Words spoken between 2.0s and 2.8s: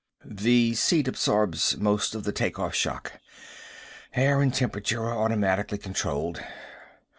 of the take off